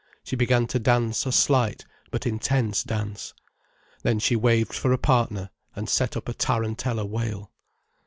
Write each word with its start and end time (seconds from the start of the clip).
She 0.23 0.35
began 0.35 0.65
to 0.69 0.79
dance 0.79 1.27
a 1.27 1.31
slight 1.31 1.85
but 2.09 2.25
intense 2.25 2.83
dance. 2.83 3.35
Then 4.01 4.17
she 4.17 4.35
waved 4.35 4.73
for 4.73 4.91
a 4.91 4.97
partner, 4.97 5.51
and 5.75 5.87
set 5.87 6.17
up 6.17 6.27
a 6.27 6.33
tarantella 6.33 7.05
wail. 7.05 7.51